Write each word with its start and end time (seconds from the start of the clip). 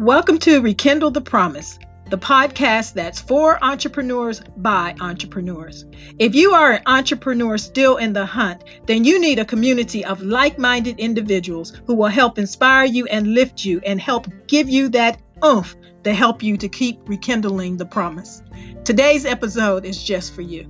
Welcome 0.00 0.38
to 0.38 0.60
Rekindle 0.60 1.12
the 1.12 1.20
Promise, 1.20 1.78
the 2.10 2.18
podcast 2.18 2.94
that's 2.94 3.20
for 3.20 3.62
entrepreneurs 3.64 4.42
by 4.56 4.92
entrepreneurs. 5.00 5.84
If 6.18 6.34
you 6.34 6.52
are 6.52 6.72
an 6.72 6.82
entrepreneur 6.86 7.56
still 7.56 7.98
in 7.98 8.12
the 8.12 8.26
hunt, 8.26 8.64
then 8.86 9.04
you 9.04 9.20
need 9.20 9.38
a 9.38 9.44
community 9.44 10.04
of 10.04 10.20
like 10.20 10.58
minded 10.58 10.98
individuals 10.98 11.80
who 11.86 11.94
will 11.94 12.08
help 12.08 12.40
inspire 12.40 12.84
you 12.86 13.06
and 13.06 13.34
lift 13.34 13.64
you 13.64 13.80
and 13.86 14.00
help 14.00 14.26
give 14.48 14.68
you 14.68 14.88
that 14.88 15.20
oomph 15.44 15.76
to 16.02 16.12
help 16.12 16.42
you 16.42 16.56
to 16.56 16.68
keep 16.68 16.98
rekindling 17.08 17.76
the 17.76 17.86
promise. 17.86 18.42
Today's 18.84 19.24
episode 19.24 19.84
is 19.84 20.02
just 20.02 20.34
for 20.34 20.42
you. 20.42 20.68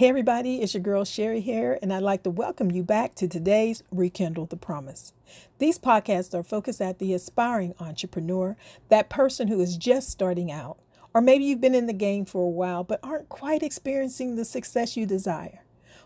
Hey, 0.00 0.08
everybody, 0.08 0.62
it's 0.62 0.72
your 0.72 0.82
girl 0.82 1.04
Sherry 1.04 1.42
here, 1.42 1.78
and 1.82 1.92
I'd 1.92 2.02
like 2.02 2.22
to 2.22 2.30
welcome 2.30 2.70
you 2.70 2.82
back 2.82 3.14
to 3.16 3.28
today's 3.28 3.82
Rekindle 3.90 4.46
the 4.46 4.56
Promise. 4.56 5.12
These 5.58 5.78
podcasts 5.78 6.32
are 6.32 6.42
focused 6.42 6.80
at 6.80 6.98
the 6.98 7.12
aspiring 7.12 7.74
entrepreneur, 7.78 8.56
that 8.88 9.10
person 9.10 9.48
who 9.48 9.60
is 9.60 9.76
just 9.76 10.08
starting 10.08 10.50
out, 10.50 10.78
or 11.12 11.20
maybe 11.20 11.44
you've 11.44 11.60
been 11.60 11.74
in 11.74 11.84
the 11.84 11.92
game 11.92 12.24
for 12.24 12.42
a 12.42 12.48
while 12.48 12.82
but 12.82 13.00
aren't 13.02 13.28
quite 13.28 13.62
experiencing 13.62 14.36
the 14.36 14.44
success 14.46 14.96
you 14.96 15.04
desire. 15.04 15.64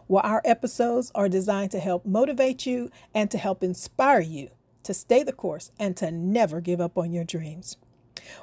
Well, 0.09 0.25
our 0.27 0.43
episodes 0.45 1.13
are 1.15 1.29
designed 1.29 1.71
to 1.71 1.79
help 1.79 2.05
motivate 2.05 2.67
you 2.67 2.91
and 3.15 3.31
to 3.31 3.39
help 3.39 3.63
inspire 3.63 4.23
you 4.23 4.51
to 4.83 4.93
stay 4.93 5.23
the 5.23 5.33
course 5.33 5.71
and 5.79 5.97
to 5.99 6.11
never 6.11 6.61
give 6.61 6.81
up 6.81 6.99
on 6.99 7.13
your 7.13 7.23
dreams. 7.23 7.77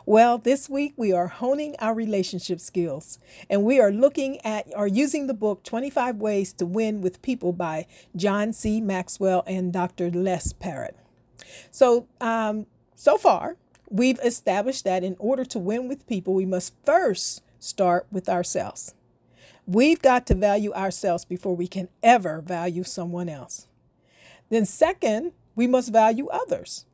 Well, 0.06 0.38
this 0.38 0.70
week 0.70 0.94
we 0.98 1.12
are 1.12 1.28
honing 1.28 1.76
our 1.80 1.94
relationship 1.94 2.60
skills 2.60 3.20
and 3.50 3.64
we 3.64 3.80
are 3.80 3.92
looking 3.92 4.40
at 4.46 4.68
or 4.76 4.88
using 4.88 5.28
the 5.28 5.34
book 5.34 5.64
25 5.64 6.18
Ways 6.18 6.54
to 6.54 6.66
Win 6.66 7.02
with 7.02 7.22
People 7.22 7.54
by 7.54 7.88
John 8.16 8.54
C. 8.54 8.82
Maxwell 8.82 9.44
and 9.48 9.72
Dr. 9.74 10.10
Les 10.12 10.54
Parrott. 10.54 10.96
So, 11.72 12.08
um, 12.20 12.66
so 12.96 13.18
far, 13.18 13.58
we've 13.90 14.20
established 14.24 14.84
that 14.86 15.04
in 15.04 15.16
order 15.20 15.46
to 15.46 15.60
win 15.60 15.88
with 15.88 16.08
people, 16.08 16.34
we 16.34 16.46
must 16.46 16.74
first 16.86 17.42
start 17.60 18.08
with 18.12 18.30
ourselves. 18.30 18.96
We've 19.68 20.02
got 20.02 20.26
to 20.28 20.36
value 20.36 20.74
ourselves 20.74 21.26
before 21.26 21.56
we 21.56 21.68
can 21.68 21.90
ever 22.02 22.42
value 22.42 22.84
someone 22.84 23.30
else. 23.30 23.68
Then, 24.50 24.66
second, 24.66 25.34
we 25.56 25.68
must 25.68 25.94
value 25.94 26.28
others. 26.28 26.86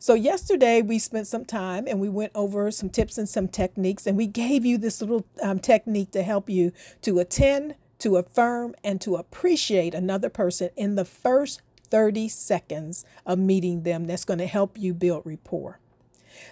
So, 0.00 0.14
yesterday 0.14 0.80
we 0.80 1.00
spent 1.00 1.26
some 1.26 1.44
time 1.44 1.88
and 1.88 1.98
we 2.00 2.08
went 2.08 2.30
over 2.32 2.70
some 2.70 2.88
tips 2.88 3.18
and 3.18 3.28
some 3.28 3.48
techniques, 3.48 4.06
and 4.06 4.16
we 4.16 4.28
gave 4.28 4.64
you 4.64 4.78
this 4.78 5.00
little 5.00 5.26
um, 5.42 5.58
technique 5.58 6.12
to 6.12 6.22
help 6.22 6.48
you 6.48 6.72
to 7.02 7.18
attend, 7.18 7.74
to 7.98 8.16
affirm, 8.16 8.76
and 8.84 9.00
to 9.00 9.16
appreciate 9.16 9.94
another 9.94 10.28
person 10.28 10.70
in 10.76 10.94
the 10.94 11.04
first 11.04 11.62
30 11.90 12.28
seconds 12.28 13.04
of 13.26 13.40
meeting 13.40 13.82
them. 13.82 14.06
That's 14.06 14.24
going 14.24 14.38
to 14.38 14.46
help 14.46 14.78
you 14.78 14.94
build 14.94 15.22
rapport. 15.24 15.80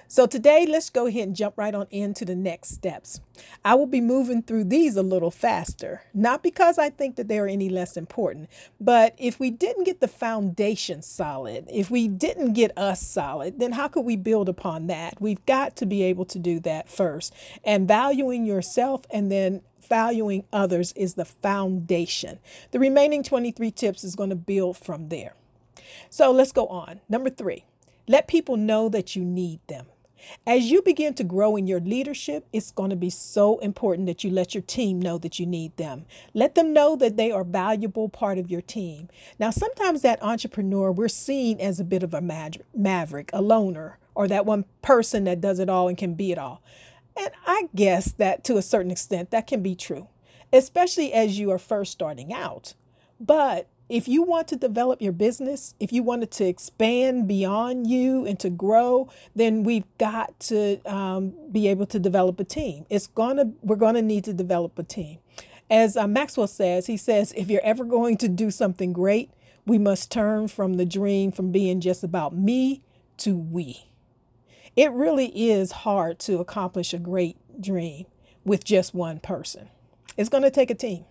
So 0.09 0.27
today, 0.27 0.67
let's 0.67 0.91
go 0.91 1.07
ahead 1.07 1.29
and 1.29 1.37
jump 1.37 1.57
right 1.57 1.75
on 1.75 1.87
into 1.91 2.25
the 2.25 2.37
next 2.37 2.71
steps. 2.71 3.21
I 3.65 3.75
will 3.75 3.87
be 3.87 4.01
moving 4.01 4.43
through 4.43 4.65
these 4.65 4.97
a 4.97 5.03
little 5.03 5.31
faster, 5.31 6.03
not 6.15 6.43
because 6.43 6.79
I 6.79 6.91
think 6.91 7.17
that 7.17 7.29
they 7.29 7.39
are 7.39 7.47
any 7.47 7.69
less 7.69 7.97
important, 7.97 8.49
but 8.81 9.15
if 9.19 9.41
we 9.41 9.51
didn't 9.51 9.85
get 9.85 10.01
the 10.01 10.09
foundation 10.09 11.03
solid, 11.03 11.67
if 11.71 11.91
we 11.91 12.09
didn't 12.09 12.53
get 12.53 12.77
us 12.79 13.01
solid, 13.01 13.59
then 13.59 13.73
how 13.73 13.89
could 13.89 14.05
we 14.05 14.17
build 14.17 14.49
upon 14.49 14.87
that? 14.87 15.21
We've 15.21 15.45
got 15.47 15.77
to 15.77 15.87
be 15.87 16.03
able 16.05 16.25
to 16.27 16.39
do 16.39 16.61
that 16.61 16.89
first. 16.89 17.35
And 17.65 17.89
valuing 17.89 18.47
yourself 18.47 19.07
and 19.11 19.31
then 19.31 19.63
valuing 19.89 20.45
others 20.53 20.93
is 20.93 21.15
the 21.15 21.25
foundation. 21.25 22.39
The 22.71 22.79
remaining 22.79 23.23
23 23.23 23.71
tips 23.71 24.05
is 24.05 24.17
going 24.17 24.31
to 24.31 24.37
build 24.37 24.77
from 24.77 25.09
there. 25.09 25.35
So 26.11 26.31
let's 26.31 26.53
go 26.53 26.67
on. 26.69 27.01
Number 27.09 27.31
three. 27.31 27.65
Let 28.09 28.29
people 28.29 28.57
know 28.57 28.89
that 28.89 29.17
you 29.17 29.25
need 29.25 29.61
them. 29.67 29.87
As 30.47 30.71
you 30.71 30.83
begin 30.83 31.15
to 31.15 31.25
grow 31.25 31.55
in 31.57 31.67
your 31.67 31.79
leadership, 31.79 32.47
it's 32.53 32.73
going 32.73 32.91
to 32.91 32.97
be 32.97 33.11
so 33.11 33.59
important 33.59 34.07
that 34.07 34.25
you 34.25 34.31
let 34.31 34.55
your 34.55 34.63
team 34.63 35.01
know 35.01 35.19
that 35.19 35.39
you 35.39 35.47
need 35.47 35.77
them. 35.77 36.05
Let 36.35 36.57
them 36.57 36.73
know 36.73 36.97
that 36.97 37.17
they 37.17 37.31
are 37.31 37.45
valuable 37.45 38.09
part 38.09 38.39
of 38.39 38.51
your 38.51 38.63
team. 38.63 39.09
Now, 39.39 39.51
sometimes 39.51 40.03
that 40.03 40.23
entrepreneur, 40.23 40.91
we're 40.91 41.09
seen 41.09 41.61
as 41.61 41.79
a 41.79 41.85
bit 41.85 42.03
of 42.03 42.13
a 42.13 42.21
maverick, 42.75 43.31
a 43.33 43.41
loner, 43.41 43.99
or 44.15 44.27
that 44.27 44.47
one 44.47 44.65
person 44.83 45.25
that 45.25 45.41
does 45.41 45.61
it 45.61 45.69
all 45.69 45.87
and 45.87 45.99
can 45.99 46.15
be 46.15 46.33
it 46.33 46.39
all. 46.39 46.61
And 47.17 47.31
I 47.47 47.69
guess 47.75 48.13
that 48.13 48.43
to 48.45 48.57
a 48.57 48.63
certain 48.63 48.91
extent, 48.91 49.31
that 49.31 49.47
can 49.47 49.63
be 49.63 49.77
true, 49.77 50.09
especially 50.53 51.13
as 51.13 51.39
you 51.39 51.51
are 51.51 51.59
first 51.59 51.93
starting 51.93 52.33
out. 52.33 52.75
But 53.21 53.69
if 53.89 54.09
you 54.09 54.23
want 54.23 54.49
to 54.49 54.57
develop 54.57 55.01
your 55.01 55.13
business, 55.13 55.75
if 55.79 55.93
you 55.93 56.03
wanted 56.03 56.31
to 56.33 56.45
expand 56.45 57.29
beyond 57.29 57.87
you 57.87 58.27
and 58.27 58.39
to 58.41 58.51
grow, 58.51 59.09
then 59.35 59.63
we've 59.63 59.85
got 59.99 60.39
to 60.41 60.81
um, 60.87 61.35
be 61.53 61.69
able 61.69 61.87
to 61.87 61.99
develop 61.99 62.41
a 62.41 62.45
team. 62.45 62.85
It's 62.91 63.07
gonna 63.07 63.53
we're 63.63 63.77
gonna 63.77 64.03
need 64.03 64.25
to 64.25 64.33
develop 64.33 64.79
a 64.79 64.83
team. 64.83 65.19
As 65.71 65.97
uh, 65.97 66.07
Maxwell 66.07 66.47
says, 66.47 66.87
he 66.87 66.97
says, 66.97 67.33
if 67.37 67.51
you're 67.51 67.65
ever 67.65 67.85
going 67.85 68.17
to 68.19 68.29
do 68.29 68.51
something 68.51 68.93
great, 68.93 69.31
we 69.67 69.79
must 69.79 70.13
turn 70.13 70.47
from 70.47 70.75
the 70.75 70.85
dream 70.85 71.33
from 71.33 71.51
being 71.51 71.81
just 71.81 72.05
about 72.05 72.37
me 72.37 72.83
to 73.19 73.37
we. 73.37 73.87
It 74.77 74.93
really 74.93 75.27
is 75.51 75.73
hard 75.73 76.19
to 76.21 76.39
accomplish 76.39 76.95
a 76.95 76.99
great 76.99 77.37
dream 77.61 78.07
with 78.45 78.63
just 78.63 78.95
one 78.95 79.19
person. 79.19 79.69
It's 80.17 80.29
going 80.29 80.45
to 80.45 80.51
take 80.51 80.71
a 80.71 80.75
team. 80.75 81.05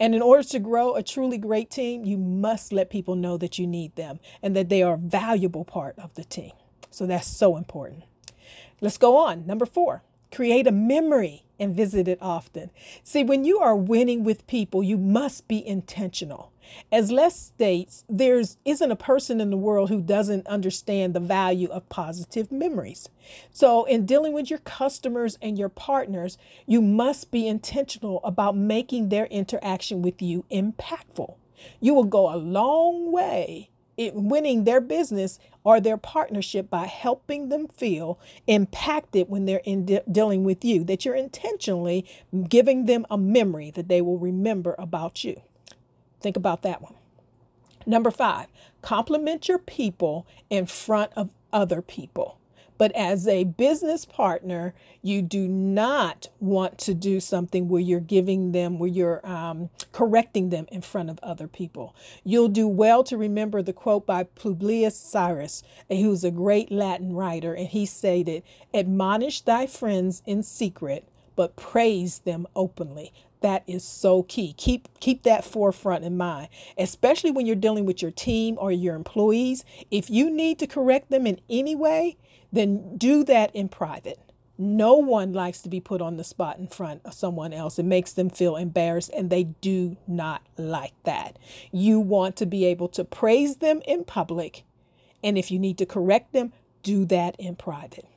And 0.00 0.14
in 0.14 0.22
order 0.22 0.42
to 0.42 0.58
grow 0.58 0.94
a 0.94 1.02
truly 1.02 1.38
great 1.38 1.70
team, 1.70 2.04
you 2.04 2.16
must 2.16 2.72
let 2.72 2.90
people 2.90 3.14
know 3.14 3.36
that 3.36 3.58
you 3.58 3.66
need 3.66 3.96
them 3.96 4.20
and 4.42 4.54
that 4.56 4.68
they 4.68 4.82
are 4.82 4.94
a 4.94 4.98
valuable 4.98 5.64
part 5.64 5.98
of 5.98 6.14
the 6.14 6.24
team. 6.24 6.52
So 6.90 7.06
that's 7.06 7.26
so 7.26 7.56
important. 7.56 8.04
Let's 8.80 8.98
go 8.98 9.16
on. 9.16 9.46
Number 9.46 9.66
four, 9.66 10.02
create 10.30 10.66
a 10.66 10.72
memory 10.72 11.44
and 11.58 11.74
visit 11.74 12.06
it 12.08 12.18
often. 12.20 12.70
See, 13.02 13.24
when 13.24 13.44
you 13.44 13.58
are 13.58 13.76
winning 13.76 14.24
with 14.24 14.46
people, 14.46 14.82
you 14.82 14.96
must 14.96 15.48
be 15.48 15.66
intentional. 15.66 16.52
As 16.92 17.10
Les 17.10 17.34
states, 17.34 18.04
there 18.08 18.42
isn't 18.64 18.90
a 18.90 18.96
person 18.96 19.40
in 19.40 19.50
the 19.50 19.56
world 19.56 19.88
who 19.88 20.02
doesn't 20.02 20.46
understand 20.46 21.14
the 21.14 21.20
value 21.20 21.68
of 21.68 21.88
positive 21.88 22.52
memories. 22.52 23.08
So, 23.50 23.84
in 23.84 24.06
dealing 24.06 24.34
with 24.34 24.50
your 24.50 24.58
customers 24.60 25.38
and 25.40 25.58
your 25.58 25.70
partners, 25.70 26.36
you 26.66 26.82
must 26.82 27.30
be 27.30 27.48
intentional 27.48 28.20
about 28.22 28.56
making 28.56 29.08
their 29.08 29.26
interaction 29.26 30.02
with 30.02 30.20
you 30.20 30.44
impactful. 30.50 31.36
You 31.80 31.94
will 31.94 32.04
go 32.04 32.32
a 32.32 32.36
long 32.36 33.10
way 33.10 33.70
winning 34.14 34.64
their 34.64 34.80
business 34.80 35.38
or 35.64 35.80
their 35.80 35.96
partnership 35.96 36.70
by 36.70 36.86
helping 36.86 37.48
them 37.48 37.68
feel 37.68 38.18
impacted 38.46 39.28
when 39.28 39.44
they're 39.44 39.60
in 39.64 39.84
de- 39.84 40.02
dealing 40.10 40.44
with 40.44 40.64
you, 40.64 40.84
that 40.84 41.04
you're 41.04 41.14
intentionally 41.14 42.06
giving 42.48 42.86
them 42.86 43.06
a 43.10 43.18
memory 43.18 43.70
that 43.70 43.88
they 43.88 44.00
will 44.00 44.18
remember 44.18 44.74
about 44.78 45.24
you. 45.24 45.40
Think 46.20 46.36
about 46.36 46.62
that 46.62 46.82
one. 46.82 46.94
Number 47.86 48.10
five, 48.10 48.48
compliment 48.82 49.48
your 49.48 49.58
people 49.58 50.26
in 50.50 50.66
front 50.66 51.12
of 51.16 51.30
other 51.52 51.82
people. 51.82 52.38
But 52.78 52.92
as 52.92 53.26
a 53.26 53.44
business 53.44 54.04
partner, 54.04 54.72
you 55.02 55.20
do 55.20 55.48
not 55.48 56.28
want 56.40 56.78
to 56.78 56.94
do 56.94 57.20
something 57.20 57.68
where 57.68 57.80
you're 57.80 58.00
giving 58.00 58.52
them, 58.52 58.78
where 58.78 58.88
you're 58.88 59.26
um, 59.26 59.70
correcting 59.92 60.50
them 60.50 60.66
in 60.70 60.80
front 60.80 61.10
of 61.10 61.18
other 61.22 61.48
people. 61.48 61.94
You'll 62.24 62.48
do 62.48 62.68
well 62.68 63.02
to 63.04 63.16
remember 63.16 63.62
the 63.62 63.72
quote 63.72 64.06
by 64.06 64.22
Publius 64.22 64.96
Syrus, 64.98 65.62
who's 65.88 66.24
a 66.24 66.30
great 66.30 66.70
Latin 66.70 67.14
writer, 67.14 67.52
and 67.52 67.68
he 67.68 67.84
stated, 67.84 68.42
Admonish 68.72 69.40
thy 69.40 69.66
friends 69.66 70.22
in 70.24 70.42
secret, 70.42 71.08
but 71.38 71.54
praise 71.54 72.18
them 72.18 72.48
openly. 72.56 73.12
That 73.42 73.62
is 73.68 73.84
so 73.84 74.24
key. 74.24 74.54
Keep 74.56 74.88
keep 74.98 75.22
that 75.22 75.44
forefront 75.44 76.02
in 76.02 76.16
mind, 76.16 76.48
especially 76.76 77.30
when 77.30 77.46
you're 77.46 77.54
dealing 77.54 77.86
with 77.86 78.02
your 78.02 78.10
team 78.10 78.56
or 78.58 78.72
your 78.72 78.96
employees. 78.96 79.64
If 79.88 80.10
you 80.10 80.30
need 80.30 80.58
to 80.58 80.66
correct 80.66 81.10
them 81.10 81.28
in 81.28 81.40
any 81.48 81.76
way, 81.76 82.16
then 82.52 82.96
do 82.96 83.22
that 83.22 83.54
in 83.54 83.68
private. 83.68 84.18
No 84.58 84.94
one 84.94 85.32
likes 85.32 85.62
to 85.62 85.68
be 85.68 85.78
put 85.78 86.02
on 86.02 86.16
the 86.16 86.24
spot 86.24 86.58
in 86.58 86.66
front 86.66 87.02
of 87.04 87.14
someone 87.14 87.52
else. 87.52 87.78
It 87.78 87.84
makes 87.84 88.12
them 88.12 88.30
feel 88.30 88.56
embarrassed, 88.56 89.12
and 89.16 89.30
they 89.30 89.44
do 89.44 89.96
not 90.08 90.42
like 90.56 91.00
that. 91.04 91.38
You 91.70 92.00
want 92.00 92.34
to 92.38 92.46
be 92.46 92.64
able 92.64 92.88
to 92.88 93.04
praise 93.04 93.58
them 93.58 93.80
in 93.86 94.02
public, 94.02 94.64
and 95.22 95.38
if 95.38 95.52
you 95.52 95.60
need 95.60 95.78
to 95.78 95.86
correct 95.86 96.32
them, 96.32 96.52
do 96.82 97.04
that 97.04 97.36
in 97.38 97.54
private. 97.54 98.08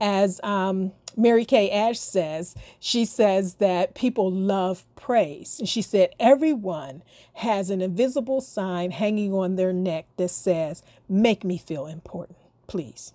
As 0.00 0.40
um, 0.44 0.92
Mary 1.16 1.44
Kay 1.44 1.70
Ash 1.70 1.98
says, 2.00 2.54
she 2.80 3.04
says 3.04 3.54
that 3.56 3.94
people 3.94 4.30
love 4.32 4.84
praise. 4.96 5.58
And 5.60 5.68
she 5.68 5.82
said, 5.82 6.10
everyone 6.20 7.02
has 7.34 7.70
an 7.70 7.82
invisible 7.82 8.40
sign 8.40 8.92
hanging 8.92 9.32
on 9.34 9.56
their 9.56 9.72
neck 9.72 10.06
that 10.18 10.30
says, 10.30 10.82
Make 11.08 11.44
me 11.44 11.58
feel 11.58 11.86
important, 11.86 12.38
please. 12.68 13.12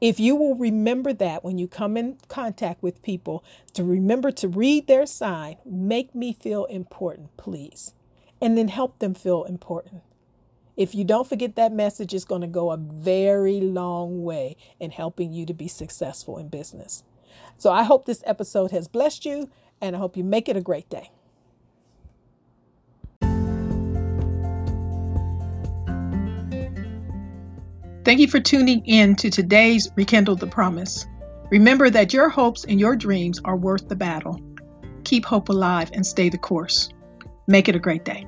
If 0.00 0.20
you 0.20 0.36
will 0.36 0.56
remember 0.56 1.12
that 1.14 1.44
when 1.44 1.58
you 1.58 1.68
come 1.68 1.96
in 1.96 2.18
contact 2.28 2.82
with 2.82 3.02
people, 3.02 3.44
to 3.74 3.84
remember 3.84 4.30
to 4.32 4.48
read 4.48 4.86
their 4.86 5.06
sign, 5.06 5.56
make 5.64 6.14
me 6.14 6.34
feel 6.34 6.66
important, 6.66 7.36
please. 7.36 7.94
and 8.40 8.58
then 8.58 8.68
help 8.68 8.98
them 9.00 9.14
feel 9.14 9.44
important. 9.44 10.02
If 10.76 10.94
you 10.94 11.04
don't 11.04 11.28
forget 11.28 11.54
that 11.54 11.72
message, 11.72 12.12
it's 12.12 12.24
going 12.24 12.40
to 12.40 12.48
go 12.48 12.72
a 12.72 12.76
very 12.76 13.60
long 13.60 14.24
way 14.24 14.56
in 14.80 14.90
helping 14.90 15.32
you 15.32 15.46
to 15.46 15.54
be 15.54 15.68
successful 15.68 16.36
in 16.36 16.48
business. 16.48 17.04
So 17.56 17.70
I 17.70 17.84
hope 17.84 18.06
this 18.06 18.24
episode 18.26 18.72
has 18.72 18.88
blessed 18.88 19.24
you, 19.24 19.50
and 19.80 19.94
I 19.94 20.00
hope 20.00 20.16
you 20.16 20.24
make 20.24 20.48
it 20.48 20.56
a 20.56 20.60
great 20.60 20.88
day. 20.90 21.10
Thank 28.04 28.20
you 28.20 28.28
for 28.28 28.40
tuning 28.40 28.84
in 28.84 29.14
to 29.16 29.30
today's 29.30 29.90
Rekindle 29.96 30.36
the 30.36 30.46
Promise. 30.46 31.06
Remember 31.50 31.88
that 31.88 32.12
your 32.12 32.28
hopes 32.28 32.64
and 32.64 32.80
your 32.80 32.96
dreams 32.96 33.40
are 33.44 33.56
worth 33.56 33.88
the 33.88 33.96
battle. 33.96 34.40
Keep 35.04 35.24
hope 35.24 35.48
alive 35.48 35.90
and 35.94 36.04
stay 36.04 36.28
the 36.28 36.36
course. 36.36 36.88
Make 37.46 37.68
it 37.68 37.76
a 37.76 37.78
great 37.78 38.04
day. 38.04 38.26